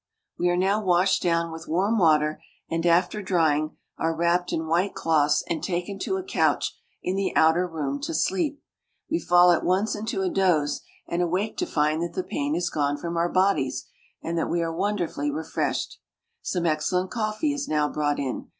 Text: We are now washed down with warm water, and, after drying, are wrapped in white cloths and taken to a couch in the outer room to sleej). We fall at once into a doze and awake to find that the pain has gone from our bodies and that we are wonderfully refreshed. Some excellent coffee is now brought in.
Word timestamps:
We 0.35 0.49
are 0.49 0.57
now 0.57 0.83
washed 0.83 1.21
down 1.21 1.51
with 1.51 1.67
warm 1.67 1.99
water, 1.99 2.41
and, 2.67 2.83
after 2.87 3.21
drying, 3.21 3.77
are 3.99 4.15
wrapped 4.15 4.51
in 4.51 4.65
white 4.65 4.95
cloths 4.95 5.43
and 5.47 5.63
taken 5.63 5.99
to 5.99 6.17
a 6.17 6.23
couch 6.23 6.75
in 7.03 7.15
the 7.15 7.35
outer 7.35 7.67
room 7.67 8.01
to 8.01 8.13
sleej). 8.15 8.57
We 9.11 9.19
fall 9.19 9.51
at 9.51 9.63
once 9.63 9.95
into 9.95 10.23
a 10.23 10.29
doze 10.31 10.81
and 11.07 11.21
awake 11.21 11.55
to 11.57 11.67
find 11.67 12.01
that 12.01 12.13
the 12.13 12.23
pain 12.23 12.55
has 12.55 12.71
gone 12.71 12.97
from 12.97 13.15
our 13.15 13.29
bodies 13.29 13.85
and 14.23 14.35
that 14.39 14.49
we 14.49 14.63
are 14.63 14.73
wonderfully 14.73 15.29
refreshed. 15.29 15.99
Some 16.41 16.65
excellent 16.65 17.11
coffee 17.11 17.53
is 17.53 17.67
now 17.67 17.87
brought 17.87 18.17
in. 18.17 18.49